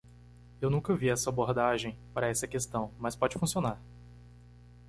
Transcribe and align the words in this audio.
Eu 0.59 0.71
nunca 0.71 0.95
vi 0.95 1.09
essa 1.09 1.29
abordagem 1.29 1.95
para 2.11 2.27
essa 2.27 2.47
questão?, 2.47 2.91
mas 2.97 3.15
pode 3.15 3.37
funcionar. 3.37 3.79